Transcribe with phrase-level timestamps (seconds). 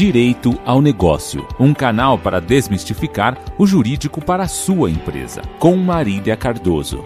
[0.00, 6.38] Direito ao Negócio, um canal para desmistificar o jurídico para a sua empresa, com Marília
[6.38, 7.04] Cardoso.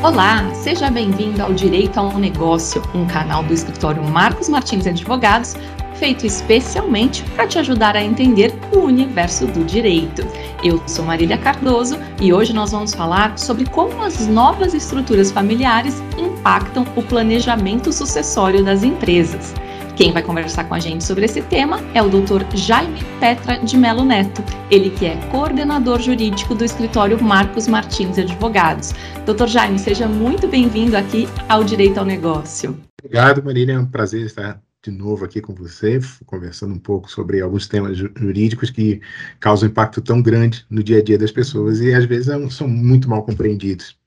[0.00, 5.56] Olá, seja bem-vindo ao Direito ao Negócio, um canal do escritório Marcos Martins Advogados,
[5.98, 10.22] feito especialmente para te ajudar a entender o universo do direito.
[10.62, 16.02] Eu sou Marília Cardoso e hoje nós vamos falar sobre como as novas estruturas familiares
[16.16, 19.54] impactam o planejamento sucessório das empresas.
[19.96, 22.44] Quem vai conversar com a gente sobre esse tema é o Dr.
[22.54, 28.94] Jaime Petra de Melo Neto, ele que é coordenador jurídico do escritório Marcos Martins Advogados.
[29.26, 29.48] Dr.
[29.48, 32.78] Jaime, seja muito bem-vindo aqui ao Direito ao Negócio.
[33.02, 37.40] Obrigado, Marília, é um prazer estar de novo aqui com você, conversando um pouco sobre
[37.40, 39.00] alguns temas jurídicos que
[39.40, 43.08] causam impacto tão grande no dia a dia das pessoas e às vezes são muito
[43.08, 43.98] mal compreendidos.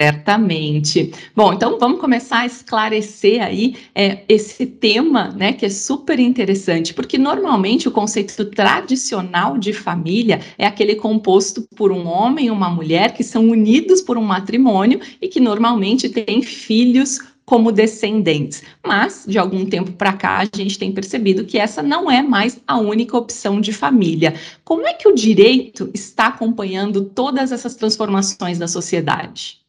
[0.00, 1.12] Certamente.
[1.34, 6.94] Bom, então vamos começar a esclarecer aí é, esse tema, né, que é super interessante,
[6.94, 12.70] porque normalmente o conceito tradicional de família é aquele composto por um homem e uma
[12.70, 17.18] mulher que são unidos por um matrimônio e que normalmente têm filhos
[17.48, 18.62] como descendentes.
[18.86, 22.60] Mas, de algum tempo para cá, a gente tem percebido que essa não é mais
[22.66, 24.34] a única opção de família.
[24.62, 29.62] Como é que o direito está acompanhando todas essas transformações da sociedade?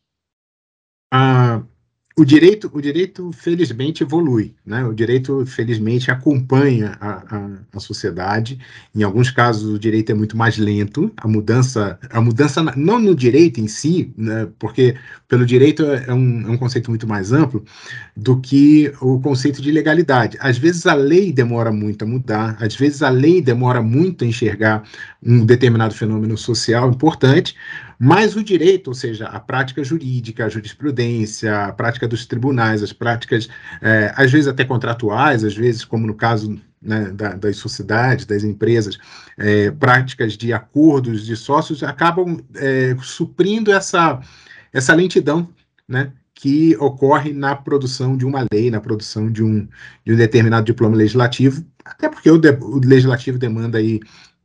[1.10, 1.64] Ah,
[2.20, 4.84] o direito, o direito felizmente evolui, né?
[4.84, 8.60] O direito felizmente acompanha a, a, a, sociedade.
[8.94, 11.10] Em alguns casos o direito é muito mais lento.
[11.16, 14.50] A mudança, a mudança não no direito em si, né?
[14.60, 14.96] Porque
[15.30, 17.64] pelo direito é, é um, é um conceito muito mais amplo
[18.18, 20.38] do que o conceito de legalidade.
[20.42, 22.58] Às vezes a lei demora muito a mudar.
[22.60, 24.84] Às vezes a lei demora muito a enxergar
[25.24, 27.56] um determinado fenômeno social importante
[28.02, 32.94] mas o direito, ou seja, a prática jurídica, a jurisprudência, a prática dos tribunais, as
[32.94, 33.50] práticas,
[33.82, 38.46] é, às vezes até contratuais, às vezes, como no caso né, da, das sociedades, das
[38.46, 38.98] empresas,
[39.38, 44.22] é, práticas de acordos de sócios, acabam é, suprindo essa,
[44.72, 45.50] essa lentidão
[45.86, 49.68] né, que ocorre na produção de uma lei, na produção de um,
[50.06, 54.00] de um determinado diploma legislativo, até porque o, de, o legislativo demanda aí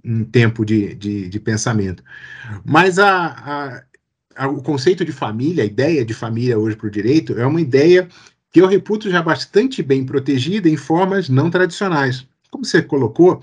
[0.04, 2.03] um tempo de, de, de pensamento.
[2.65, 3.82] Mas a, a,
[4.37, 7.60] a, o conceito de família, a ideia de família hoje para o direito, é uma
[7.60, 8.09] ideia
[8.53, 12.26] que eu reputo já bastante bem protegida em formas não tradicionais.
[12.50, 13.41] Como você colocou,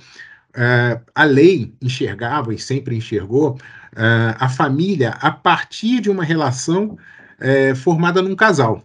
[0.56, 6.98] uh, a lei enxergava e sempre enxergou uh, a família a partir de uma relação
[7.40, 8.84] uh, formada num casal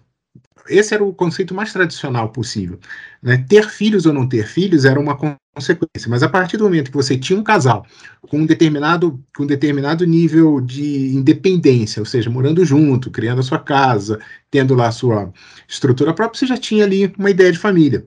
[0.68, 2.78] esse era o conceito mais tradicional possível.
[3.22, 3.44] Né?
[3.48, 6.96] Ter filhos ou não ter filhos era uma consequência, mas a partir do momento que
[6.96, 7.86] você tinha um casal
[8.28, 13.44] com um determinado, com um determinado nível de independência, ou seja, morando junto, criando a
[13.44, 14.18] sua casa,
[14.50, 15.32] tendo lá a sua
[15.68, 18.04] estrutura própria, você já tinha ali uma ideia de família.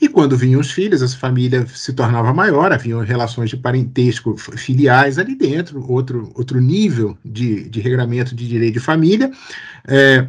[0.00, 5.18] E quando vinham os filhos, essa família se tornava maior, haviam relações de parentesco filiais
[5.18, 9.30] ali dentro, outro, outro nível de, de regramento de direito de família.
[9.88, 10.28] É,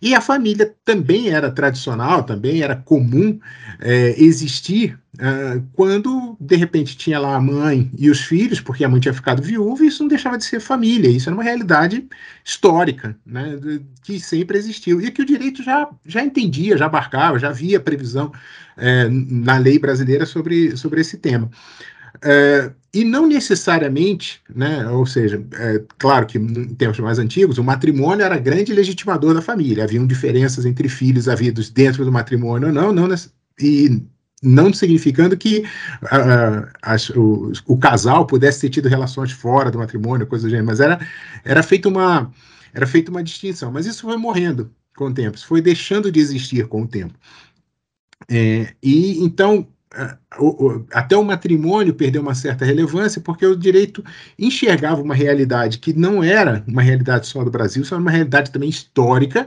[0.00, 3.38] e a família também era tradicional, também era comum
[3.80, 8.88] é, existir uh, quando, de repente, tinha lá a mãe e os filhos, porque a
[8.88, 11.10] mãe tinha ficado viúva, e isso não deixava de ser família.
[11.10, 12.06] Isso era uma realidade
[12.44, 13.58] histórica, né,
[14.04, 15.00] que sempre existiu.
[15.00, 18.32] E que o direito já, já entendia, já abarcava, já havia previsão
[18.76, 21.50] é, na lei brasileira sobre, sobre esse tema.
[22.22, 27.64] É, e não necessariamente, né, ou seja, é, claro que em tempos mais antigos, o
[27.64, 32.74] matrimônio era grande legitimador da família, haviam diferenças entre filhos havidos dentro do matrimônio ou
[32.74, 33.08] não, não
[33.60, 34.02] e
[34.42, 35.64] não significando que
[36.04, 40.66] uh, as, o, o, casal pudesse ter tido relações fora do matrimônio, coisa do gênero,
[40.66, 40.98] mas era,
[41.44, 42.32] era feita uma
[42.72, 46.20] era feita uma distinção, mas isso foi morrendo com o tempo, isso foi deixando de
[46.20, 47.14] existir com o tempo.
[48.30, 49.66] É, e então
[50.92, 54.04] até o matrimônio perdeu uma certa relevância porque o direito
[54.38, 58.68] enxergava uma realidade que não era uma realidade só do Brasil, só uma realidade também
[58.68, 59.46] histórica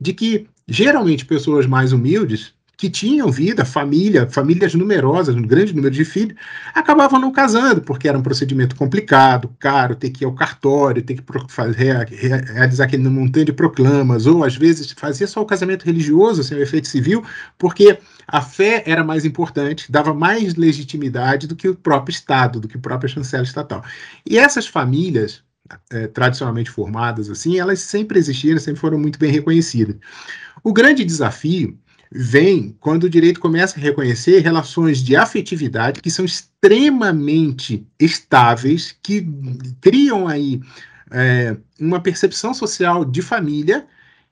[0.00, 5.94] de que geralmente pessoas mais humildes que tinham vida, família, famílias numerosas, um grande número
[5.94, 6.36] de filhos,
[6.74, 11.14] acabavam não casando, porque era um procedimento complicado, caro, ter que ir ao cartório, ter
[11.14, 16.42] que fazer, realizar aquele montante de proclamas, ou às vezes fazia só o casamento religioso,
[16.42, 17.24] sem o efeito civil,
[17.56, 22.66] porque a fé era mais importante, dava mais legitimidade do que o próprio Estado, do
[22.66, 23.84] que a própria chancela estatal.
[24.28, 25.40] E essas famílias,
[25.92, 29.94] é, tradicionalmente formadas assim, elas sempre existiram, sempre foram muito bem reconhecidas.
[30.64, 31.78] O grande desafio
[32.14, 39.26] vem quando o direito começa a reconhecer relações de afetividade que são extremamente estáveis, que
[39.80, 40.60] criam aí
[41.10, 43.86] é, uma percepção social de família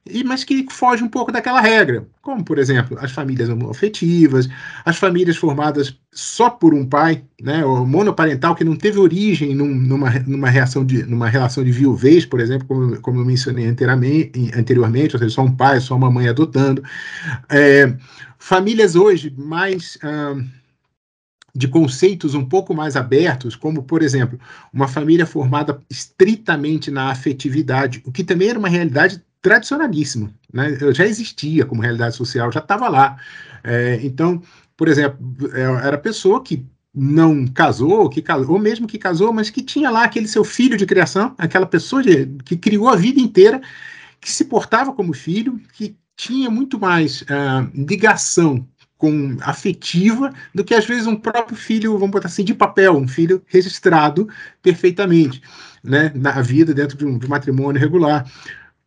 [0.06, 4.48] e, mas que foge um pouco daquela regra, como, por exemplo, as famílias homoafetivas,
[4.84, 9.68] as famílias formadas só por um pai, né, o monoparental, que não teve origem num,
[9.68, 15.14] numa, numa, reação de, numa relação de viuvez, por exemplo, como, como eu mencionei anteriormente,
[15.14, 16.82] ou seja, só um pai, só uma mãe adotando.
[17.48, 17.94] É,
[18.38, 19.98] famílias hoje mais...
[20.02, 20.34] Ah,
[21.52, 24.38] de conceitos um pouco mais abertos, como, por exemplo,
[24.72, 30.76] uma família formada estritamente na afetividade, o que também era uma realidade tradicionalíssima, né?
[30.92, 33.16] já existia como realidade social, já estava lá.
[33.64, 34.42] É, então,
[34.76, 35.18] por exemplo,
[35.54, 39.90] é, era pessoa que não casou, que casou, ou mesmo que casou, mas que tinha
[39.90, 43.60] lá aquele seu filho de criação, aquela pessoa de, que criou a vida inteira,
[44.20, 48.66] que se portava como filho, que tinha muito mais uh, ligação
[48.98, 53.08] com afetiva do que às vezes um próprio filho, vamos botar assim, de papel, um
[53.08, 54.28] filho registrado
[54.60, 55.40] perfeitamente,
[55.82, 58.30] né, na vida dentro de um, de um matrimônio regular.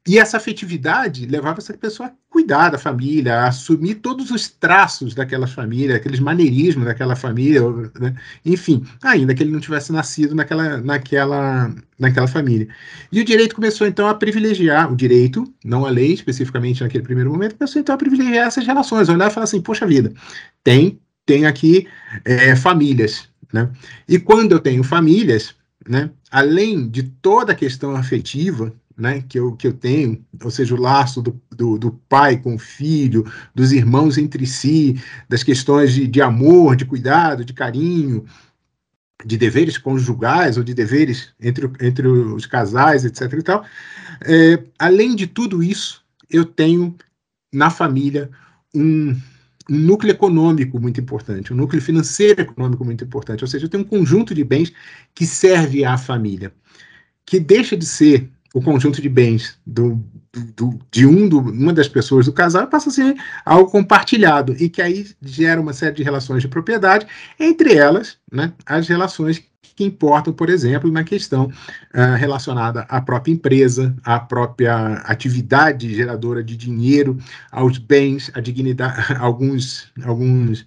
[0.05, 5.15] E essa afetividade levava essa pessoa a cuidar da família, a assumir todos os traços
[5.15, 7.61] daquela família, aqueles maneirismos daquela família,
[7.97, 8.13] né?
[8.45, 12.67] enfim, ainda que ele não tivesse nascido naquela, naquela, naquela família.
[13.13, 17.31] E o direito começou então a privilegiar, o direito, não a lei especificamente naquele primeiro
[17.31, 20.11] momento, começou então a privilegiar essas relações, olhar e falar assim, poxa vida,
[20.61, 21.88] tem, tem aqui
[22.25, 23.69] é, famílias, né?
[24.05, 25.55] E quando eu tenho famílias,
[25.88, 30.75] né, além de toda a questão afetiva, né, que, eu, que eu tenho, ou seja,
[30.75, 35.94] o laço do, do, do, pai com o filho, dos irmãos entre si, das questões
[35.94, 38.25] de, de amor, de cuidado, de carinho,
[39.25, 43.34] de deveres conjugais ou de deveres entre, entre os casais, etc.
[43.34, 43.66] E tal.
[44.25, 46.96] É, além de tudo isso, eu tenho
[47.51, 48.30] na família
[48.74, 49.16] um,
[49.69, 53.84] um núcleo econômico muito importante, um núcleo financeiro econômico muito importante, ou seja, eu tenho
[53.84, 54.74] um conjunto de bens
[55.13, 56.51] que serve à família,
[57.25, 60.00] que deixa de ser o conjunto de bens do,
[60.55, 64.69] do, de um do, uma das pessoas do casal passa a ser algo compartilhado e
[64.69, 67.07] que aí gera uma série de relações de propriedade,
[67.39, 69.44] entre elas né, as relações
[69.75, 76.44] que importam, por exemplo, na questão uh, relacionada à própria empresa, à própria atividade geradora
[76.44, 77.17] de dinheiro,
[77.51, 80.65] aos bens, à dignidade, alguns, alguns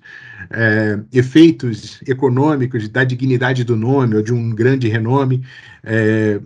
[0.50, 5.44] é, efeitos econômicos da dignidade do nome ou de um grande renome.
[5.84, 6.40] É,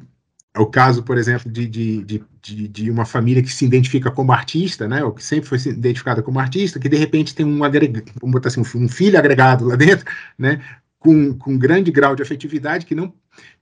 [0.54, 2.02] é o caso, por exemplo, de, de,
[2.42, 6.22] de, de, uma família que se identifica como artista, né, ou que sempre foi identificada
[6.22, 8.02] como artista, que de repente tem um, agreg...
[8.20, 10.04] vamos botar assim, um filho agregado lá dentro,
[10.36, 10.60] né,
[10.98, 13.12] com, com grande grau de afetividade, que não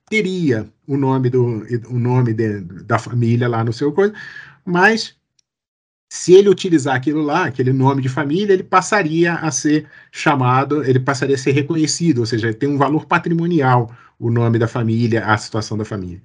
[0.09, 4.13] teria o nome, do, o nome de, da família lá no seu coisa,
[4.65, 5.15] mas
[6.11, 10.99] se ele utilizar aquilo lá, aquele nome de família, ele passaria a ser chamado, ele
[10.99, 15.37] passaria a ser reconhecido, ou seja, tem um valor patrimonial o nome da família, a
[15.37, 16.19] situação da família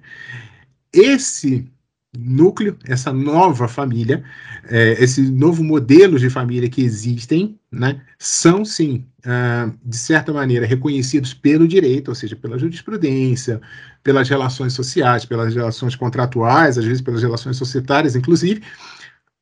[0.95, 1.69] esse
[2.17, 4.23] núcleo, essa nova família,
[4.69, 10.65] é, esse novo modelo de família que existem, né, são sim, ah, de certa maneira,
[10.65, 13.61] reconhecidos pelo direito, ou seja, pela jurisprudência,
[14.03, 18.61] pelas relações sociais, pelas relações contratuais, às vezes pelas relações societárias, inclusive,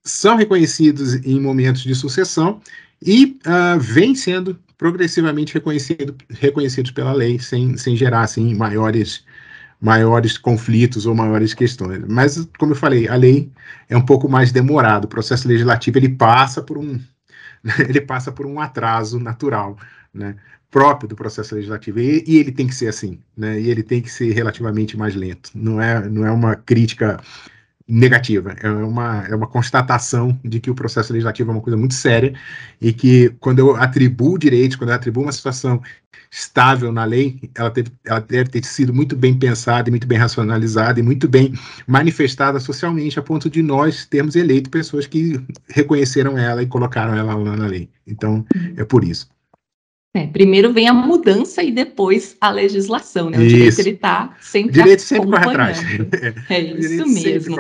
[0.04, 2.60] são reconhecidos em momentos de sucessão
[3.02, 9.24] e uh, vêm sendo progressivamente reconhecido, reconhecidos pela lei, sem, sem gerar assim, maiores
[9.84, 12.02] maiores conflitos ou maiores questões.
[12.08, 13.52] Mas, como eu falei, a lei
[13.90, 15.04] é um pouco mais demorado.
[15.04, 16.98] O processo legislativo ele passa por um
[17.90, 19.78] ele passa por um atraso natural,
[20.14, 20.36] né,
[20.72, 22.00] próprio do processo legislativo.
[22.00, 23.60] E, e, ele tem que ser assim, né?
[23.60, 25.52] E ele tem que ser relativamente mais lento.
[25.54, 27.20] Não é não é uma crítica
[27.88, 31.94] negativa, é uma, é uma constatação de que o processo legislativo é uma coisa muito
[31.94, 32.34] séria
[32.80, 35.82] e que quando eu atribuo direitos, quando eu atribuo uma situação
[36.32, 40.18] estável na lei, ela, teve, ela deve ter sido muito bem pensada e muito bem
[40.18, 41.54] racionalizada e muito bem
[41.86, 47.36] manifestada socialmente a ponto de nós termos eleito pessoas que reconheceram ela e colocaram ela
[47.36, 47.88] lá na lei.
[48.08, 49.33] Então, é por isso.
[50.16, 53.38] É, primeiro vem a mudança e depois a legislação, né?
[53.40, 53.56] O isso.
[53.56, 55.80] direito ele está sempre o direito sempre corre atrás.
[56.50, 57.56] É isso mesmo.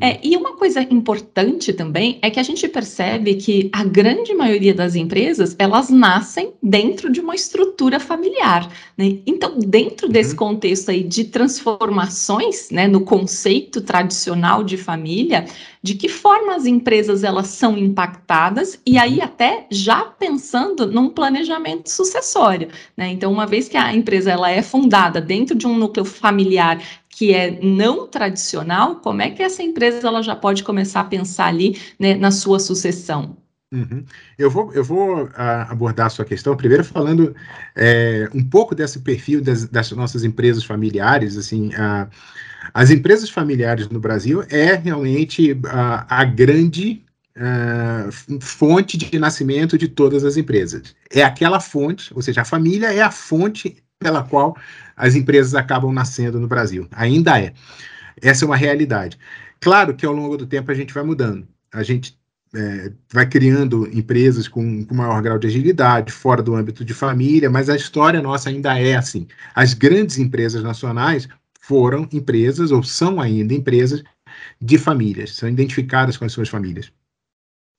[0.00, 4.74] É, e uma coisa importante também é que a gente percebe que a grande maioria
[4.74, 8.70] das empresas elas nascem dentro de uma estrutura familiar.
[8.96, 9.18] Né?
[9.26, 10.12] Então, dentro uhum.
[10.12, 15.46] desse contexto aí de transformações né, no conceito tradicional de família,
[15.82, 19.24] de que forma as empresas elas são impactadas e aí uhum.
[19.24, 22.68] até já pensando num planejamento sucessório.
[22.96, 23.08] Né?
[23.08, 26.80] Então, uma vez que a empresa ela é fundada dentro de um núcleo familiar
[27.20, 31.48] que é não tradicional, como é que essa empresa ela já pode começar a pensar
[31.48, 33.36] ali né, na sua sucessão?
[33.70, 34.06] Uhum.
[34.38, 35.30] Eu vou, eu vou uh,
[35.68, 37.36] abordar a sua questão primeiro falando
[37.76, 41.36] é, um pouco desse perfil das, das, nossas empresas familiares.
[41.36, 42.08] Assim, uh,
[42.72, 45.58] as empresas familiares no Brasil é realmente uh,
[46.08, 47.04] a grande
[48.40, 50.94] fonte de nascimento de todas as empresas.
[51.10, 54.56] É aquela fonte, ou seja, a família é a fonte pela qual
[54.96, 56.88] as empresas acabam nascendo no Brasil.
[56.90, 57.52] Ainda é.
[58.20, 59.18] Essa é uma realidade.
[59.60, 61.46] Claro que ao longo do tempo a gente vai mudando.
[61.72, 62.18] A gente
[62.54, 67.50] é, vai criando empresas com, com maior grau de agilidade, fora do âmbito de família,
[67.50, 69.28] mas a história nossa ainda é assim.
[69.54, 71.28] As grandes empresas nacionais
[71.60, 74.02] foram empresas, ou são ainda empresas,
[74.60, 76.90] de famílias, são identificadas com as suas famílias.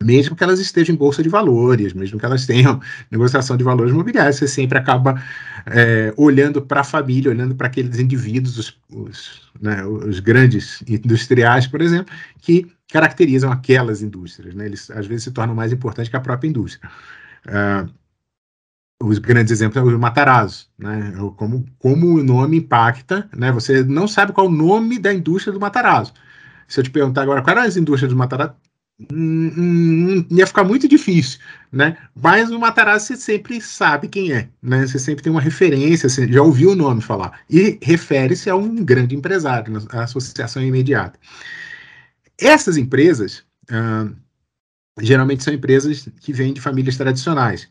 [0.02, 2.80] Mesmo que elas estejam em bolsa de valores, mesmo que elas tenham
[3.12, 5.22] negociação de valores imobiliários, você sempre acaba
[5.66, 11.68] é, olhando para a família, olhando para aqueles indivíduos, os, os, né, os grandes industriais,
[11.68, 14.54] por exemplo, que caracterizam aquelas indústrias.
[14.54, 14.66] Né?
[14.66, 16.90] Eles às vezes se tornam mais importantes que a própria indústria.
[17.48, 18.02] Uh,
[19.04, 21.14] os grandes exemplos são os Matarazzo, né?
[21.36, 23.52] Como, como o nome impacta, né?
[23.52, 26.14] Você não sabe qual o nome da indústria do Matarazzo.
[26.68, 28.54] Se eu te perguntar agora qual era as indústrias do Matarazzo,
[29.12, 31.40] hum, hum, ia ficar muito difícil,
[31.72, 31.98] né?
[32.16, 34.86] Mas o Matarazzo você sempre sabe quem é, né?
[34.86, 37.42] Você sempre tem uma referência, você já ouviu o nome falar.
[37.50, 41.20] E refere-se a um grande empresário, a associação imediata.
[42.40, 43.44] Essas empresas,
[45.00, 47.70] geralmente são empresas que vêm de famílias tradicionais.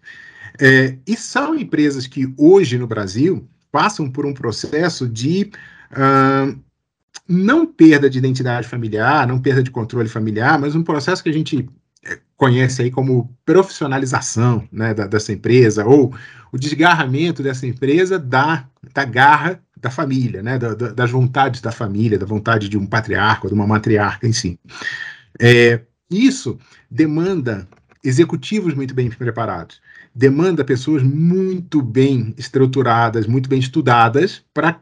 [0.61, 5.51] É, e são empresas que hoje no Brasil passam por um processo de
[7.29, 11.33] não perda de identidade familiar, não perda de controle familiar, mas um processo que a
[11.33, 11.69] gente
[12.05, 16.15] é, conhece aí como profissionalização né, da, dessa empresa, ou
[16.53, 21.73] o desgarramento dessa empresa da, da garra da família, né, da, da, das vontades da
[21.73, 24.59] família, da vontade de um patriarca, de uma matriarca em si.
[25.39, 26.59] É, isso
[26.91, 27.67] demanda
[28.03, 29.81] executivos muito bem preparados
[30.15, 34.73] demanda pessoas muito bem estruturadas, muito bem estudadas para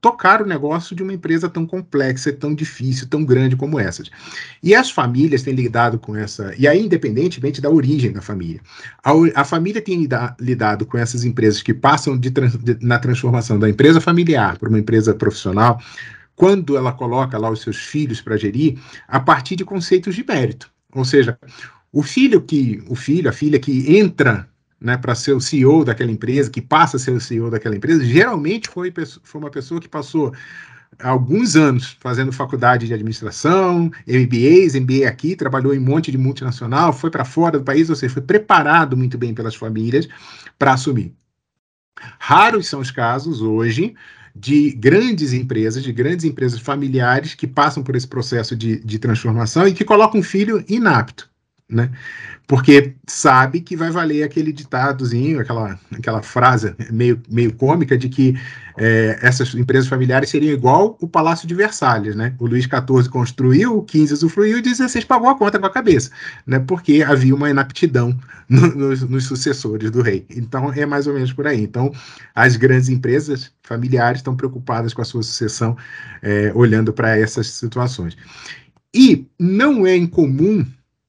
[0.00, 4.10] tocar o negócio de uma empresa tão complexa, tão difícil, tão grande como essas.
[4.62, 8.60] E as famílias têm lidado com essa, e aí independentemente da origem da família,
[9.04, 10.08] a, a família tem
[10.40, 14.78] lidado com essas empresas que passam de, de, na transformação da empresa familiar para uma
[14.78, 15.80] empresa profissional,
[16.34, 20.70] quando ela coloca lá os seus filhos para gerir, a partir de conceitos de mérito.
[20.94, 21.36] Ou seja,
[21.92, 24.48] o filho que o filho, a filha que entra
[24.80, 28.04] né, para ser o CEO daquela empresa, que passa a ser o CEO daquela empresa,
[28.04, 28.92] geralmente foi,
[29.22, 30.32] foi uma pessoa que passou
[31.02, 36.92] alguns anos fazendo faculdade de administração, MBAs, MBA aqui, trabalhou em um monte de multinacional,
[36.92, 40.08] foi para fora do país, ou seja, foi preparado muito bem pelas famílias
[40.58, 41.14] para assumir.
[42.18, 43.94] Raros são os casos hoje
[44.34, 49.66] de grandes empresas, de grandes empresas familiares que passam por esse processo de, de transformação
[49.66, 51.28] e que colocam um filho inapto
[51.70, 51.90] né?
[52.46, 58.34] Porque sabe que vai valer aquele ditadozinho, aquela, aquela frase meio, meio cômica de que
[58.78, 62.34] é, essas empresas familiares seriam igual o Palácio de Versalhes, né?
[62.38, 65.70] O Luís XIV construiu, o XV usufruiu e o XVI pagou a conta com a
[65.70, 66.10] cabeça,
[66.46, 66.58] né?
[66.58, 70.24] Porque havia uma inaptidão no, nos, nos sucessores do rei.
[70.30, 71.60] Então, é mais ou menos por aí.
[71.60, 71.92] Então,
[72.34, 75.76] as grandes empresas familiares estão preocupadas com a sua sucessão,
[76.22, 78.16] é, olhando para essas situações.
[78.94, 80.64] E não é incomum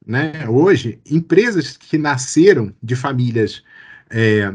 [0.10, 3.62] né, hoje, empresas que nasceram de famílias
[4.10, 4.51] é,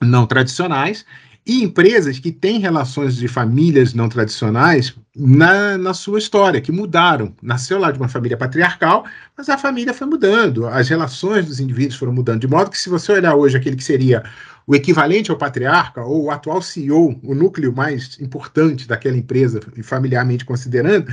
[0.00, 1.04] não tradicionais
[1.44, 7.34] e empresas que têm relações de famílias não tradicionais na, na sua história, que mudaram.
[7.42, 9.04] Nasceu lá de uma família patriarcal,
[9.36, 12.88] mas a família foi mudando, as relações dos indivíduos foram mudando, de modo que se
[12.88, 14.22] você olhar hoje aquele que seria
[14.64, 20.44] o equivalente ao patriarca, ou o atual CEO, o núcleo mais importante daquela empresa, familiarmente
[20.44, 21.12] considerando,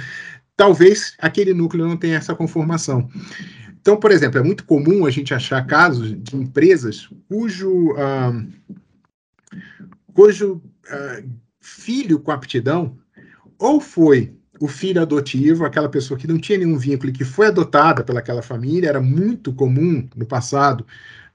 [0.56, 3.10] talvez aquele núcleo não tenha essa conformação.
[3.86, 7.94] Então, por exemplo, é muito comum a gente achar casos de empresas cujo,
[10.12, 10.60] cujo
[11.62, 12.98] filho com aptidão
[13.60, 17.46] ou foi o filho adotivo, aquela pessoa que não tinha nenhum vínculo e que foi
[17.46, 20.84] adotada pelaquela família, era muito comum no passado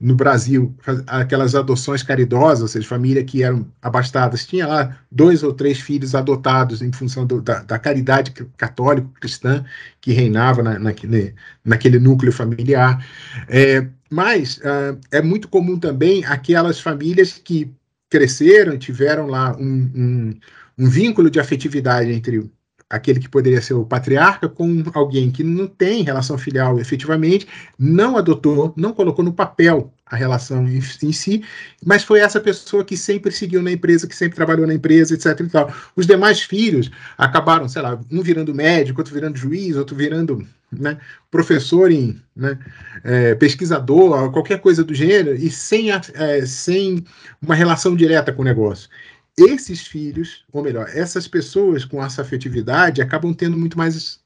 [0.01, 0.75] no Brasil,
[1.07, 6.15] aquelas adoções caridosas, ou seja, família que eram abastadas, tinha lá dois ou três filhos
[6.15, 9.63] adotados em função do, da, da, caridade católico-cristã
[10.01, 10.95] que reinava na, na,
[11.63, 13.05] naquele núcleo familiar.
[13.47, 17.71] É, mas uh, é muito comum também aquelas famílias que
[18.09, 20.41] cresceram tiveram lá um, um,
[20.79, 22.51] um vínculo de afetividade entre
[22.91, 27.47] aquele que poderia ser o patriarca com alguém que não tem relação filial efetivamente,
[27.79, 31.45] não adotou, não colocou no papel a relação em, em, si,
[31.87, 35.39] mas foi essa pessoa que sempre seguiu na empresa, que sempre trabalhou na empresa, etc.
[35.39, 35.73] E tal.
[35.95, 40.99] Os demais filhos acabaram, sei lá, um virando médico, outro virando juiz, outro virando né,
[41.31, 42.59] professor em né,
[43.05, 47.05] é, pesquisador, qualquer coisa do gênero, e sem, é, sem
[47.41, 48.89] uma relação direta com o negócio
[49.41, 54.21] esses filhos, ou melhor, essas pessoas com essa afetividade acabam tendo muito mais,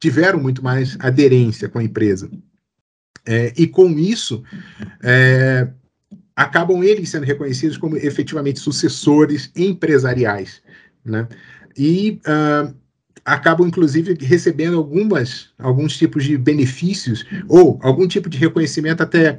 [0.00, 2.30] tiveram muito mais aderência com a empresa.
[3.24, 4.42] É, e com isso,
[5.02, 5.68] é,
[6.36, 10.62] acabam eles sendo reconhecidos como efetivamente sucessores empresariais.
[11.04, 11.26] Né?
[11.76, 12.74] E uh,
[13.24, 19.38] acabam, inclusive, recebendo algumas, alguns tipos de benefícios ou algum tipo de reconhecimento até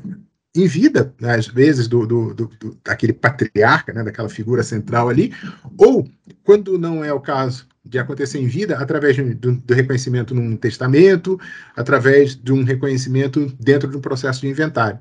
[0.58, 5.10] em vida, né, às vezes, do, do, do, do, daquele patriarca, né, daquela figura central
[5.10, 5.34] ali,
[5.78, 6.08] ou,
[6.44, 10.56] quando não é o caso de acontecer em vida, através de, do, do, reconhecimento num
[10.58, 11.40] testamento,
[11.76, 15.00] através de um reconhecimento dentro de um processo de inventário.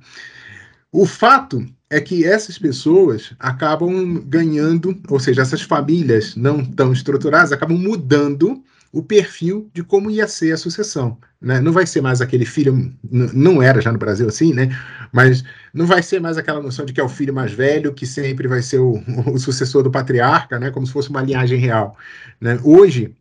[0.93, 7.53] O fato é que essas pessoas acabam ganhando, ou seja, essas famílias não tão estruturadas
[7.53, 8.63] acabam mudando
[8.97, 11.19] o perfil de como ia ser a sucessão.
[11.39, 11.61] Né?
[11.61, 14.71] Não vai ser mais aquele filho, não era já no Brasil assim, né?
[15.13, 18.07] mas não vai ser mais aquela noção de que é o filho mais velho que
[18.07, 18.95] sempre vai ser o,
[19.31, 20.71] o sucessor do patriarca, né?
[20.71, 21.95] como se fosse uma linhagem real.
[22.41, 22.59] Né?
[22.65, 23.15] Hoje,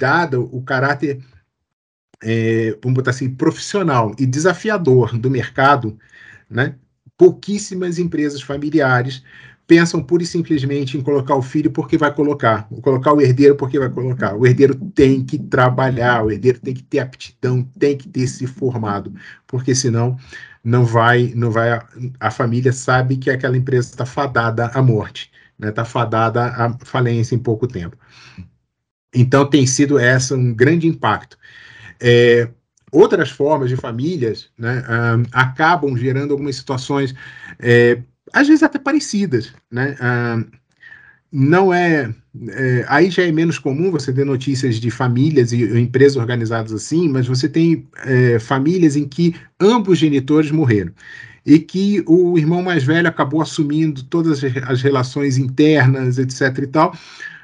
[0.00, 1.22] dado o caráter,
[2.22, 5.98] é, vamos botar assim, profissional e desafiador do mercado,
[6.48, 6.74] né?
[7.18, 9.22] pouquíssimas empresas familiares
[9.68, 13.78] pensam pura e simplesmente em colocar o filho porque vai colocar, colocar o herdeiro porque
[13.78, 14.34] vai colocar.
[14.34, 18.46] O herdeiro tem que trabalhar, o herdeiro tem que ter aptidão, tem que ter se
[18.46, 19.12] formado,
[19.46, 20.16] porque senão
[20.64, 21.78] não vai, não vai.
[22.18, 25.70] A família sabe que aquela empresa está fadada à morte, está né?
[25.70, 27.96] Tá fadada à falência em pouco tempo.
[29.14, 31.36] Então tem sido essa um grande impacto.
[32.00, 32.48] É,
[32.90, 37.14] outras formas de famílias né, um, acabam gerando algumas situações
[37.58, 39.96] é, às vezes até parecidas, né?
[40.00, 40.42] Ah,
[41.30, 42.12] não é,
[42.48, 47.08] é, aí já é menos comum você ter notícias de famílias e, empresas organizadas assim,
[47.08, 50.92] mas você tem é, famílias em que ambos genitores morreram
[51.44, 56.58] e que o irmão mais velho acabou assumindo todas as relações internas, etc.
[56.62, 56.94] e tal,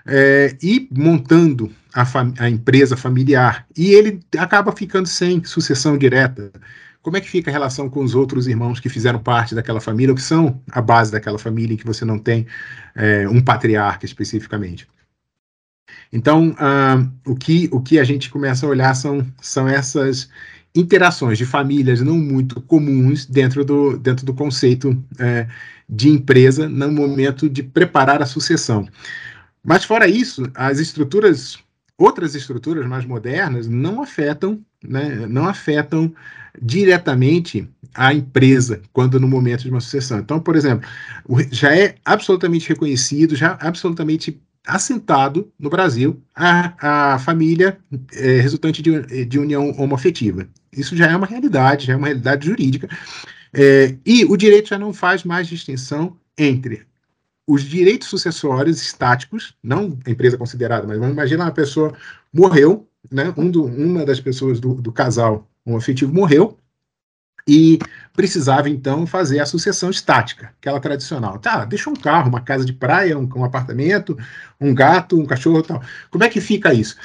[0.07, 2.05] é, e montando a,
[2.39, 3.67] a empresa familiar.
[3.77, 6.51] E ele acaba ficando sem sucessão direta
[7.05, 10.11] como é que fica a relação com os outros irmãos que fizeram parte daquela família,
[10.11, 12.47] ou que são a base daquela família, em que você não tem
[12.95, 14.89] é, um patriarca especificamente?
[16.11, 20.31] Então, uh, o, que, o que a gente começa a olhar são, são essas
[20.75, 25.47] interações de famílias não muito comuns dentro do, dentro do conceito é,
[25.87, 28.89] de empresa no momento de preparar a sucessão.
[29.63, 31.59] Mas, fora isso, as estruturas,
[31.99, 36.13] outras estruturas mais modernas, não afetam, né, não afetam
[36.61, 40.19] diretamente à empresa quando no momento de uma sucessão.
[40.19, 40.89] Então, por exemplo,
[41.51, 47.79] já é absolutamente reconhecido, já absolutamente assentado no Brasil a, a família
[48.15, 50.49] é, resultante de, de união homoafetiva.
[50.73, 52.89] Isso já é uma realidade, já é uma realidade jurídica.
[53.53, 56.87] É, e o direito já não faz mais distinção entre
[57.47, 61.95] os direitos sucessórios estáticos, não a empresa considerada, mas vamos imaginar uma pessoa
[62.33, 66.59] morreu, né, um do, uma das pessoas do, do casal um afetivo morreu
[67.47, 67.79] e
[68.13, 71.39] precisava então fazer a sucessão estática, aquela tradicional.
[71.39, 74.17] Tá, deixa um carro, uma casa de praia, um, um apartamento,
[74.61, 75.83] um gato, um cachorro, tal.
[76.11, 76.97] Como é que fica isso?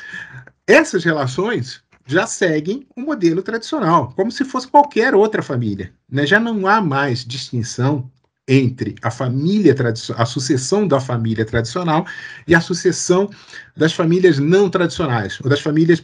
[0.66, 5.94] Essas relações já seguem o um modelo tradicional, como se fosse qualquer outra família.
[6.10, 6.26] Né?
[6.26, 8.10] Já não há mais distinção
[8.50, 12.06] entre a família tradicional, a sucessão da família tradicional
[12.48, 13.30] e a sucessão
[13.78, 16.04] das famílias não tradicionais, ou das famílias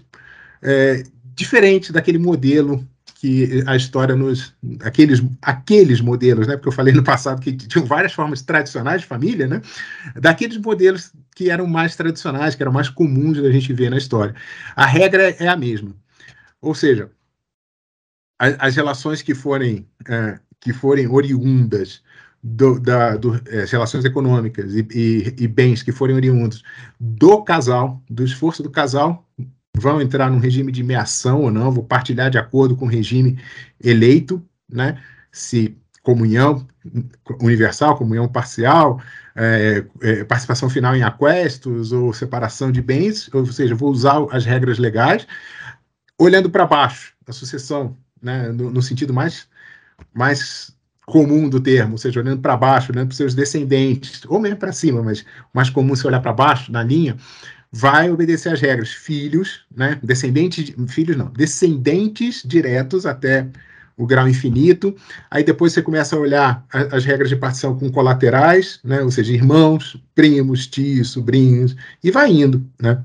[0.62, 1.04] é,
[1.34, 4.54] diferente daquele modelo que a história nos.
[4.82, 6.56] Aqueles, aqueles modelos, né?
[6.56, 9.62] Porque eu falei no passado que tinham várias formas tradicionais de família, né?
[10.16, 14.36] Daqueles modelos que eram mais tradicionais, que eram mais comuns da gente ver na história.
[14.76, 15.96] A regra é a mesma.
[16.62, 17.10] Ou seja,
[18.38, 22.04] as, as relações que forem, é, que forem oriundas
[22.48, 26.64] do, da, do, é, relações econômicas e, e, e, bens que forem oriundos
[27.00, 29.28] do casal, do esforço do casal,
[29.76, 33.40] vão entrar num regime de meação ou não, vou partilhar de acordo com o regime
[33.84, 35.02] eleito, né?
[35.32, 36.68] Se comunhão
[37.42, 39.02] universal, comunhão parcial,
[39.36, 44.46] é, é, participação final em aquestos ou separação de bens, ou seja, vou usar as
[44.46, 45.26] regras legais,
[46.20, 49.48] olhando para baixo, a sucessão, né, no, no, sentido mais,
[50.14, 50.76] mais
[51.06, 54.58] comum do termo, ou seja, olhando para baixo, olhando para os seus descendentes, ou mesmo
[54.58, 57.16] para cima, mas mais comum se olhar para baixo, na linha,
[57.72, 58.90] vai obedecer às regras.
[58.90, 60.00] Filhos, né?
[60.02, 63.48] Descendentes, filhos não, descendentes diretos até
[63.98, 64.96] o grau infinito.
[65.30, 69.02] Aí depois você começa a olhar as regras de partição com colaterais, né?
[69.02, 73.04] Ou seja, irmãos, primos, tios, sobrinhos, e vai indo, né?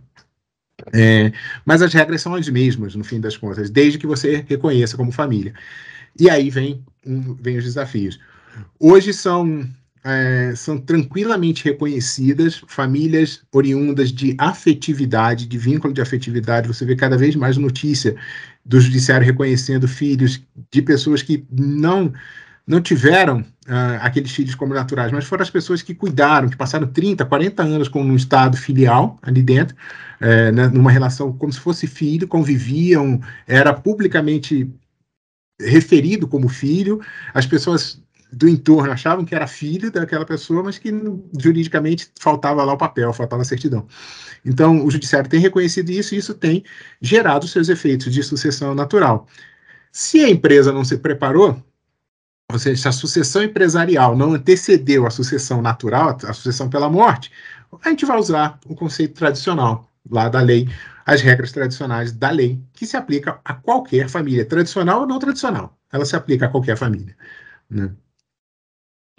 [0.93, 1.31] É,
[1.65, 5.13] mas as regras são as mesmas, no fim das contas, desde que você reconheça como
[5.13, 5.53] família.
[6.19, 8.19] E aí vem, um, vem os desafios.
[8.79, 9.69] Hoje são
[10.03, 16.69] é, são tranquilamente reconhecidas famílias oriundas de afetividade, de vínculo de afetividade.
[16.69, 18.17] Você vê cada vez mais notícia
[18.65, 22.13] do judiciário reconhecendo filhos de pessoas que não
[22.67, 26.87] não tiveram uh, aqueles filhos como naturais, mas foram as pessoas que cuidaram, que passaram
[26.87, 29.75] 30, 40 anos com um estado filial ali dentro,
[30.21, 34.71] é, né, numa relação como se fosse filho, conviviam, era publicamente
[35.61, 37.01] referido como filho,
[37.35, 40.93] as pessoas do entorno achavam que era filho daquela pessoa, mas que
[41.39, 43.87] juridicamente faltava lá o papel, faltava a certidão.
[44.45, 46.65] Então, o judiciário tem reconhecido isso e isso tem
[47.01, 49.27] gerado seus efeitos de sucessão natural.
[49.91, 51.61] Se a empresa não se preparou,
[52.53, 57.33] ou seja, se a sucessão empresarial não antecedeu a sucessão natural, a sucessão pela morte,
[57.85, 60.69] a gente vai usar o conceito tradicional lá da lei,
[61.07, 65.77] as regras tradicionais da lei, que se aplica a qualquer família, tradicional ou não tradicional.
[65.93, 67.17] Ela se aplica a qualquer família.
[67.69, 67.91] Né?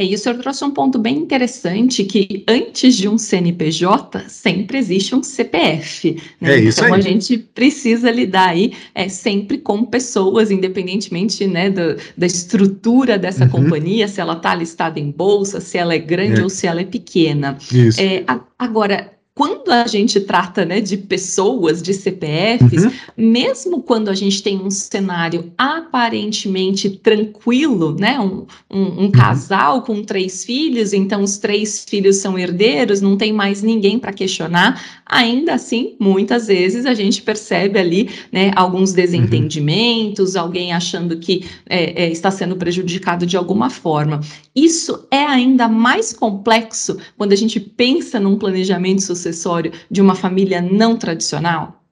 [0.01, 4.79] É, e o senhor trouxe um ponto bem interessante, que antes de um CNPJ, sempre
[4.79, 6.17] existe um CPF.
[6.39, 6.53] Né?
[6.53, 6.99] É isso então, aí.
[6.99, 13.43] a gente precisa lidar aí é, sempre com pessoas, independentemente né, do, da estrutura dessa
[13.43, 13.51] uhum.
[13.51, 16.43] companhia, se ela está listada em bolsa, se ela é grande é.
[16.43, 17.57] ou se ela é pequena.
[17.71, 18.01] Isso.
[18.01, 22.91] É, a, agora, quando a gente trata né, de pessoas, de CPFs, uhum.
[23.15, 29.11] mesmo quando a gente tem um cenário aparentemente tranquilo, né, um, um, um uhum.
[29.11, 34.11] casal com três filhos, então os três filhos são herdeiros, não tem mais ninguém para
[34.11, 40.41] questionar, ainda assim, muitas vezes a gente percebe ali né, alguns desentendimentos, uhum.
[40.41, 44.19] alguém achando que é, é, está sendo prejudicado de alguma forma.
[44.53, 50.61] Isso é ainda mais complexo quando a gente pensa num planejamento sucessório de uma família
[50.61, 51.83] não tradicional?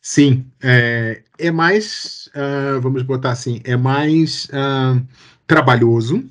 [0.00, 5.04] Sim, é, é mais, uh, vamos botar assim, é mais uh,
[5.46, 6.24] trabalhoso,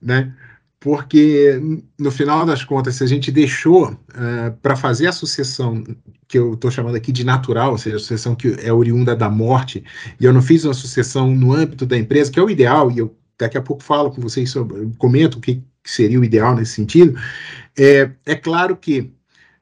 [0.00, 0.32] né?
[0.78, 1.58] Porque
[1.98, 5.82] no final das contas, se a gente deixou uh, para fazer a sucessão
[6.28, 9.30] que eu estou chamando aqui de natural, ou seja, a sucessão que é oriunda da
[9.30, 9.82] morte,
[10.20, 12.98] e eu não fiz uma sucessão no âmbito da empresa, que é o ideal, e
[12.98, 16.72] eu daqui a pouco falo com vocês sobre, comento o que seria o ideal nesse
[16.72, 17.18] sentido.
[17.76, 19.10] É, é claro que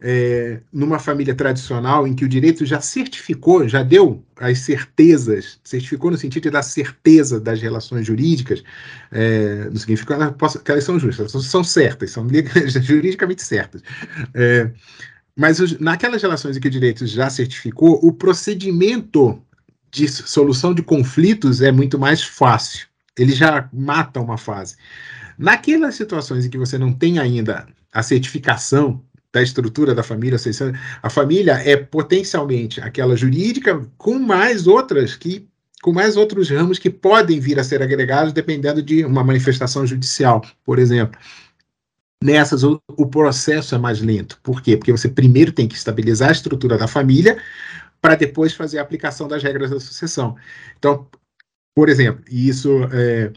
[0.03, 6.11] é, numa família tradicional em que o direito já certificou, já deu as certezas, certificou
[6.11, 8.63] no sentido de dar certeza das relações jurídicas,
[9.11, 10.35] é, não significa
[10.65, 12.27] que elas são justas, são certas, são
[12.83, 13.83] juridicamente certas.
[14.35, 14.71] É,
[15.37, 19.41] mas os, naquelas relações em que o direito já certificou, o procedimento
[19.91, 24.77] de solução de conflitos é muito mais fácil ele já mata uma fase.
[25.39, 30.39] Naquelas situações em que você não tem ainda a certificação da estrutura da família,
[31.03, 35.49] a família é potencialmente aquela jurídica com mais outras que
[35.83, 40.41] com mais outros ramos que podem vir a ser agregados dependendo de uma manifestação judicial,
[40.65, 41.19] por exemplo.
[42.23, 44.39] Nessas, o, o processo é mais lento.
[44.45, 44.77] Por quê?
[44.77, 47.37] Porque você primeiro tem que estabilizar a estrutura da família
[48.01, 50.37] para depois fazer a aplicação das regras da sucessão.
[50.79, 51.09] Então,
[51.75, 53.33] por exemplo, isso é,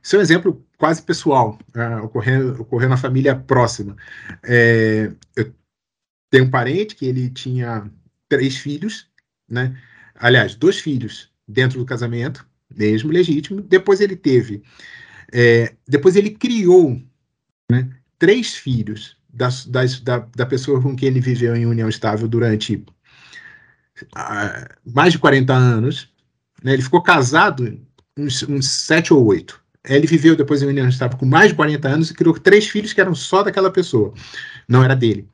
[0.00, 3.96] isso é um exemplo quase pessoal, uh, ocorrendo, na família próxima.
[4.42, 5.52] É, eu
[6.30, 7.90] tenho um parente que ele tinha
[8.28, 9.06] três filhos,
[9.48, 9.76] né?
[10.14, 13.60] Aliás, dois filhos dentro do casamento, mesmo legítimo.
[13.60, 14.62] Depois ele teve,
[15.32, 17.00] é, depois ele criou,
[17.70, 22.26] né, três filhos das, das, da, da pessoa com quem ele viveu em união estável
[22.26, 22.76] durante
[24.02, 26.12] uh, mais de 40 anos
[26.62, 26.72] né?
[26.72, 27.80] Ele ficou casado
[28.16, 29.62] uns, uns sete ou oito.
[29.88, 32.92] Ele viveu depois em união estável com mais de 40 anos e criou três filhos
[32.92, 34.12] que eram só daquela pessoa,
[34.68, 35.28] não era dele.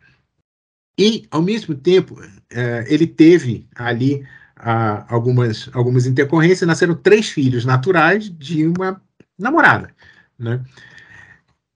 [0.98, 4.24] E, ao mesmo tempo, é, ele teve ali
[4.56, 9.02] ah, algumas, algumas intercorrências, nasceram três filhos naturais de uma
[9.36, 9.92] namorada.
[10.38, 10.64] Né?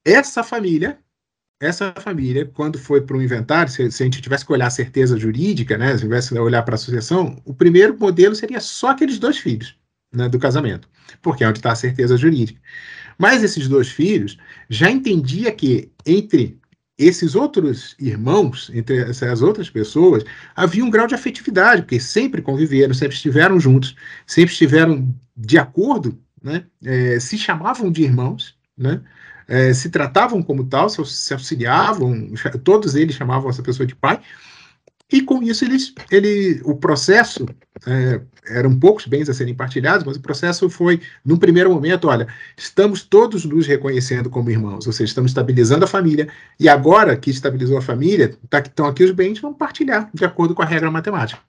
[0.05, 0.99] Essa família
[1.61, 4.71] essa família, quando foi para o inventário, se, se, a gente tivesse que olhar a
[4.71, 8.91] certeza jurídica, né, se tivesse que olhar para a associação, o primeiro modelo seria só
[8.91, 9.77] aqueles dois filhos
[10.15, 10.89] né, do casamento,
[11.23, 12.61] porque é onde está a certeza jurídica.
[13.19, 16.59] Mas esses dois filhos já entendia que entre
[16.99, 22.93] esses outros irmãos, entre essas outras pessoas, havia um grau de afetividade, porque sempre conviveram,
[22.93, 23.95] sempre estiveram juntos,
[24.27, 29.01] sempre estiveram de acordo, né, é, se chamavam de irmãos, né,
[29.47, 32.33] é, se tratavam como tal, se, se auxiliavam,
[32.65, 34.21] todos eles chamavam essa pessoa de pai,
[35.11, 35.65] E com isso,
[36.11, 37.47] ele, o processo,
[37.87, 42.29] é, eram poucos bens a serem partilhados, mas o processo foi, num primeiro momento, olha,
[42.57, 46.29] estamos todos nos reconhecendo como irmãos, ou seja, estamos estabilizando a família,
[46.61, 50.55] e agora que estabilizou a família, tá, estão aqui os bens, vamos partilhar de acordo
[50.55, 51.41] com a regra matemática.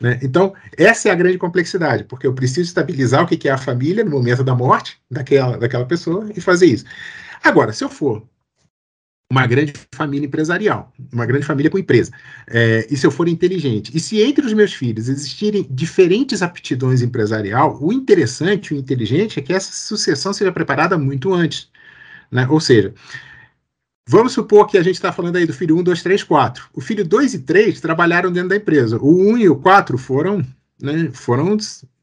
[0.00, 0.20] Né?
[0.22, 4.04] Então, essa é a grande complexidade, porque eu preciso estabilizar o que é a família
[4.04, 6.84] no momento da morte daquela, daquela pessoa e fazer isso.
[7.42, 8.24] Agora, se eu for
[9.34, 12.12] uma grande família empresarial, uma grande família com empresa.
[12.46, 13.90] É, e se eu for inteligente?
[13.92, 19.42] E se entre os meus filhos existirem diferentes aptidões empresarial, o interessante, o inteligente é
[19.42, 21.68] que essa sucessão seja preparada muito antes.
[22.30, 22.46] Né?
[22.48, 22.94] Ou seja,
[24.08, 26.66] vamos supor que a gente está falando aí do filho 1, 2, 3, 4.
[26.72, 28.98] O filho 2 e 3 trabalharam dentro da empresa.
[28.98, 30.46] O 1 e o 4 foram,
[30.80, 31.56] né, foram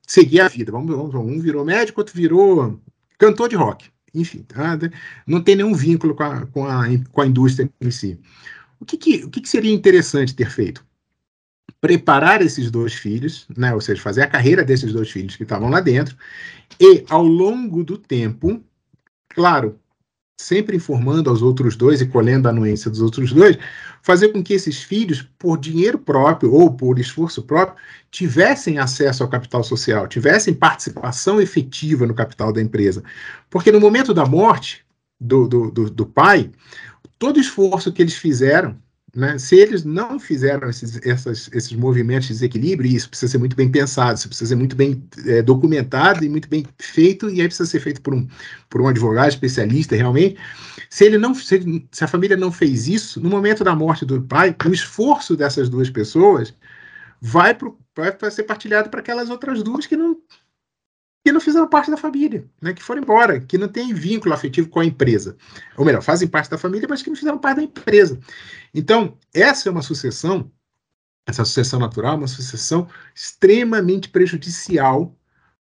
[0.05, 0.69] seguir a vida.
[0.69, 2.77] Vamos, vamos, um virou médico, outro virou
[3.17, 4.77] cantor de rock enfim, tá?
[5.25, 8.19] não tem nenhum vínculo com a, com a, com a indústria em si.
[8.79, 10.85] O que, que, o que, que seria interessante ter feito?
[11.79, 15.69] Preparar esses dois filhos, né, ou seja, fazer a carreira desses dois filhos que estavam
[15.69, 16.15] lá dentro,
[16.79, 18.63] e ao longo do tempo,
[19.29, 19.79] claro,
[20.41, 23.57] sempre informando aos outros dois e colhendo a anuência dos outros dois,
[24.01, 27.77] fazer com que esses filhos, por dinheiro próprio ou por esforço próprio,
[28.09, 33.03] tivessem acesso ao capital social, tivessem participação efetiva no capital da empresa.
[33.49, 34.83] Porque no momento da morte
[35.19, 36.49] do, do, do, do pai,
[37.19, 38.75] todo esforço que eles fizeram
[39.13, 39.37] né?
[39.37, 43.69] Se eles não fizeram esses, essas, esses movimentos de desequilíbrio, isso precisa ser muito bem
[43.69, 47.69] pensado, isso precisa ser muito bem é, documentado e muito bem feito, e aí precisa
[47.69, 48.27] ser feito por um,
[48.69, 50.37] por um advogado especialista realmente.
[50.89, 54.21] Se ele não, se, se a família não fez isso, no momento da morte do
[54.21, 56.53] pai, o esforço dessas duas pessoas
[57.21, 57.55] vai,
[58.31, 60.17] ser partilhado para aquelas outras duas que não,
[61.23, 64.69] que não fizeram parte da família, né, que foram embora, que não têm vínculo afetivo
[64.69, 65.35] com a empresa.
[65.77, 68.19] Ou melhor, fazem parte da família, mas que não fizeram parte da empresa.
[68.73, 70.51] Então, essa é uma sucessão,
[71.27, 75.15] essa sucessão natural, uma sucessão extremamente prejudicial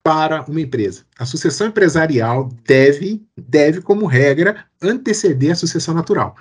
[0.03, 1.05] para uma empresa.
[1.19, 6.37] A sucessão empresarial deve, deve como regra, anteceder a sucessão natural.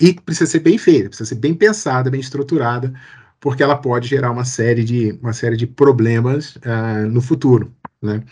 [0.00, 2.92] E precisa ser bem feita, precisa ser bem pensada, bem estruturada,
[3.40, 7.74] porque ela pode gerar uma série de, uma série de problemas uh, no futuro.
[8.04, 8.22] Né?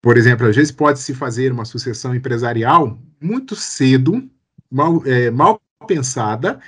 [0.00, 4.28] Por exemplo, às vezes pode-se fazer uma sucessão empresarial muito cedo,
[4.70, 6.58] mal, é, mal pensada,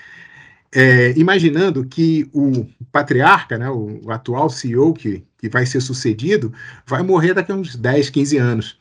[0.72, 6.52] é, imaginando que o patriarca, né, o, atual CEO que, que vai ser sucedido,
[6.86, 8.78] vai morrer daqui a uns 10, 15 anos.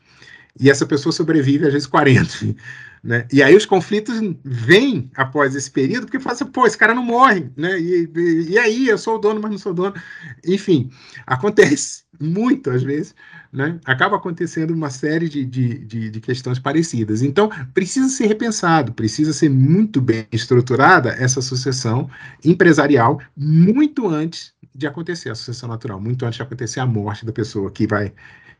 [0.58, 2.54] E essa pessoa sobrevive às vezes 40.
[3.04, 3.26] Né?
[3.30, 7.04] E aí os conflitos vêm após esse período, porque fala assim, pô, esse cara não
[7.04, 7.78] morre, né?
[7.78, 9.94] E, e, e, aí, eu sou o dono, mas não sou dono.
[10.42, 10.88] Enfim,
[11.26, 13.14] acontece muito às vezes,
[13.52, 13.78] né?
[13.84, 17.20] Acaba acontecendo uma série de, de, de, de questões parecidas.
[17.20, 22.08] Então, precisa ser repensado, precisa ser muito bem estruturada essa sucessão
[22.42, 27.32] empresarial muito antes de acontecer a sucessão natural, muito antes de acontecer a morte da
[27.32, 28.14] pessoa que vai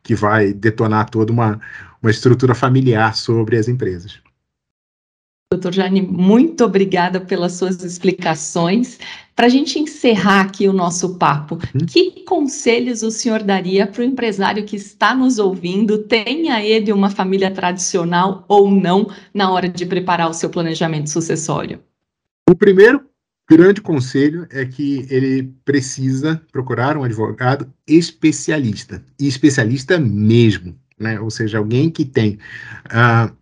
[0.05, 1.59] que vai detonar toda uma,
[2.01, 4.23] uma estrutura familiar sobre as empresas.
[5.51, 8.99] Doutor Jane, muito obrigada pelas suas explicações.
[9.37, 11.87] Para a gente encerrar aqui o nosso papo, hum?
[11.87, 17.09] que conselhos o senhor daria para o empresário que está nos ouvindo, tenha ele uma
[17.09, 21.81] família tradicional ou não, na hora de preparar o seu planejamento sucessório?
[22.49, 23.05] O primeiro
[23.49, 31.21] grande conselho é que ele precisa procurar um advogado especialista, e especialista mesmo, né?
[31.21, 32.39] ou seja, alguém que tem
[32.87, 33.35] uh,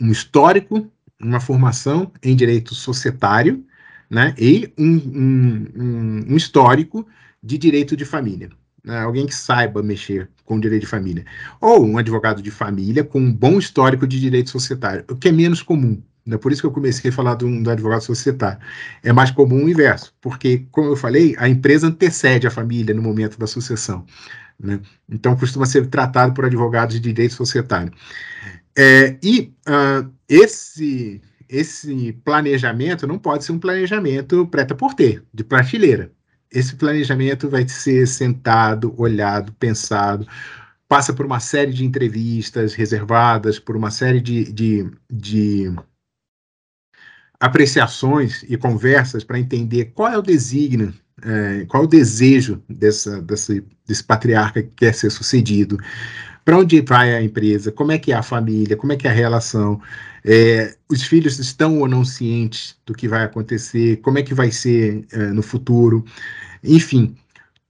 [0.00, 3.64] um histórico uma formação em direito societário
[4.10, 7.06] né, e um, um, um histórico
[7.42, 8.50] de direito de família.
[8.84, 11.24] Né, alguém que saiba mexer com direito de família.
[11.60, 15.32] Ou um advogado de família com um bom histórico de direito societário, o que é
[15.32, 16.02] menos comum.
[16.26, 18.58] Né, por isso que eu comecei a falar do, do advogado societário.
[19.02, 23.02] É mais comum o inverso, porque, como eu falei, a empresa antecede a família no
[23.02, 24.06] momento da sucessão.
[24.58, 24.80] Né?
[25.08, 27.92] Então, costuma ser tratado por advogados de direito societário.
[28.76, 35.44] É, e uh, esse, esse planejamento não pode ser um planejamento preta por ter, de
[35.44, 36.10] prateleira.
[36.50, 40.26] Esse planejamento vai ser sentado, olhado, pensado,
[40.88, 45.74] passa por uma série de entrevistas reservadas, por uma série de, de, de
[47.44, 53.20] apreciações e conversas para entender qual é o desígnio, é, qual é o desejo dessa,
[53.20, 55.78] desse, desse patriarca que quer ser sucedido,
[56.42, 59.10] para onde vai a empresa, como é que é a família, como é que é
[59.10, 59.78] a relação,
[60.24, 64.50] é, os filhos estão ou não cientes do que vai acontecer, como é que vai
[64.50, 66.02] ser é, no futuro,
[66.62, 67.14] enfim,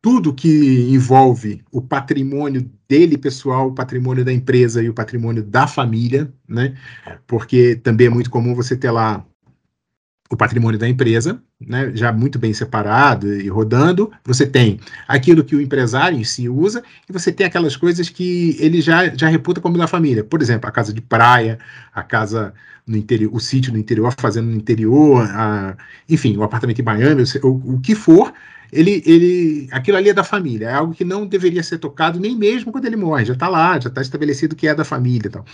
[0.01, 5.67] tudo que envolve o patrimônio dele pessoal, o patrimônio da empresa e o patrimônio da
[5.67, 6.75] família, né?
[7.27, 9.25] Porque também é muito comum você ter lá
[10.31, 14.11] o patrimônio da empresa, né, já muito bem separado e rodando.
[14.25, 18.57] Você tem aquilo que o empresário em si usa e você tem aquelas coisas que
[18.59, 20.25] ele já, já reputa como da família.
[20.25, 21.59] Por exemplo, a casa de praia,
[21.93, 22.55] a casa
[22.87, 25.77] no interior, o sítio no interior, a fazenda no interior, a,
[26.09, 28.33] enfim, o apartamento em Miami, o, o que for,
[28.73, 32.37] ele, ele, aquilo ali é da família, é algo que não deveria ser tocado nem
[32.37, 35.45] mesmo quando ele morre, já está lá, já está estabelecido que é da família tal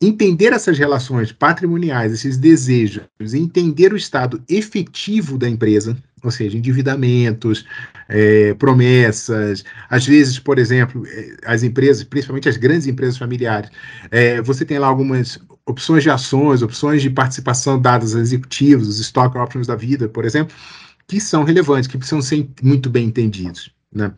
[0.00, 3.02] entender essas relações patrimoniais, esses desejos,
[3.34, 7.64] entender o estado efetivo da empresa, ou seja, endividamentos,
[8.08, 13.70] é, promessas, às vezes, por exemplo, é, as empresas, principalmente as grandes empresas familiares,
[14.10, 19.00] é, você tem lá algumas opções de ações, opções de participação dadas a executivos, os
[19.00, 20.56] stock options da vida, por exemplo,
[21.06, 23.72] que são relevantes, que precisam ser muito bem entendidos.
[23.92, 24.12] Né?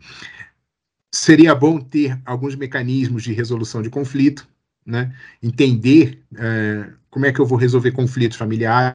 [1.13, 4.47] Seria bom ter alguns mecanismos de resolução de conflito,
[4.91, 5.13] né?
[5.41, 8.93] entender é, como é que eu vou resolver conflitos familiares,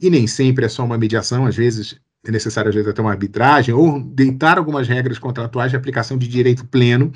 [0.00, 3.10] e nem sempre é só uma mediação, às vezes é necessário às vezes até uma
[3.10, 7.12] arbitragem, ou deitar algumas regras contratuais de aplicação de direito pleno,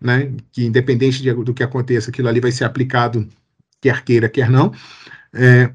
[0.00, 0.32] né?
[0.52, 3.26] que independente de, do que aconteça, aquilo ali vai ser aplicado
[3.80, 4.72] quer queira, quer não,
[5.32, 5.70] é,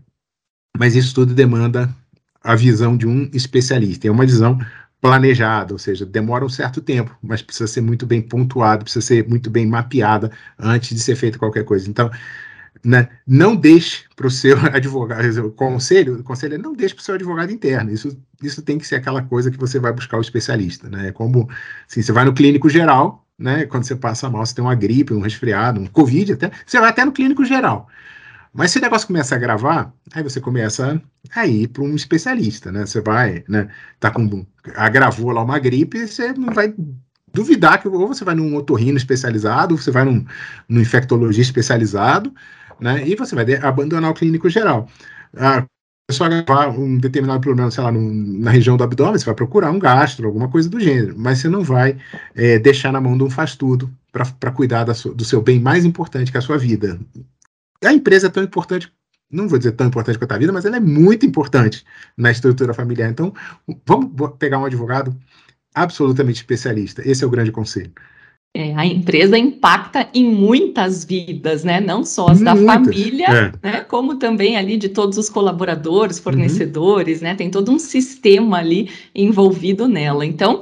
[0.78, 1.94] mas isso tudo demanda
[2.44, 4.60] a visão de um especialista, é uma visão
[5.06, 9.28] planejada, ou seja, demora um certo tempo, mas precisa ser muito bem pontuado, precisa ser
[9.28, 11.88] muito bem mapeada antes de ser feita qualquer coisa.
[11.88, 12.10] Então,
[12.84, 17.04] né, não deixe para o seu advogado, o conselho, o conselho é não deixe para
[17.04, 17.92] o seu advogado interno.
[17.92, 20.90] Isso, isso tem que ser aquela coisa que você vai buscar o especialista.
[20.90, 21.10] Né?
[21.10, 21.48] É como
[21.88, 23.68] assim, você vai no clínico geral, né?
[23.68, 26.90] Quando você passa mal, você tem uma gripe, um resfriado, um Covid até, você vai
[26.90, 27.88] até no clínico geral.
[28.58, 31.02] Mas se o negócio começa a gravar, aí você começa
[31.36, 32.86] a ir para um especialista, né?
[32.86, 33.68] Você vai, né?
[34.00, 34.46] Tá com
[34.78, 36.74] agravou lá uma gripe, você não vai
[37.34, 40.26] duvidar que ou você vai num otorrino especializado, ou você vai num,
[40.70, 42.34] num infectologista especializado,
[42.80, 43.06] né?
[43.06, 44.88] E você vai abandonar o clínico geral.
[45.36, 45.66] Ah,
[46.10, 49.80] só agravar um determinado problema, sei lá, na região do abdômen, você vai procurar um
[49.80, 51.98] gastro, alguma coisa do gênero, mas você não vai
[52.34, 56.38] é, deixar na mão de um faz-tudo para cuidar do seu bem mais importante que
[56.38, 56.98] a sua vida,
[57.84, 58.92] a empresa é tão importante,
[59.32, 61.84] não vou dizer tão importante quanto a vida, mas ela é muito importante
[62.18, 63.10] na estrutura familiar.
[63.10, 63.34] Então,
[63.86, 65.16] vamos pegar um advogado
[65.74, 67.02] absolutamente especialista.
[67.08, 67.92] Esse é o grande conselho.
[68.58, 71.82] É, a empresa impacta em muitas vidas, né?
[71.82, 73.52] Não só as muitas, da família, é.
[73.62, 73.82] né?
[73.82, 77.26] Como também ali de todos os colaboradores, fornecedores, uhum.
[77.26, 77.36] né?
[77.36, 80.26] Tem todo um sistema ali envolvido nela.
[80.26, 80.62] Então,